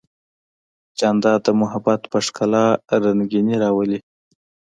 [0.99, 2.65] جانداد د محبت په ښکلا
[3.05, 3.99] رنګینی راولي.